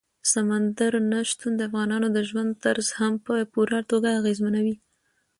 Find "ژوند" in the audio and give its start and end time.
2.29-2.51